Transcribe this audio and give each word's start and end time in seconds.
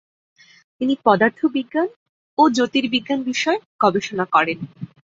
তিনি 0.81 0.93
পদার্থবিজ্ঞান 1.05 1.87
ও 2.37 2.43
জ্যোতির্বিজ্ঞান 2.49 3.19
বিষয়ে 3.23 3.59
গবেষণা 3.81 4.25
করেন। 4.25 4.59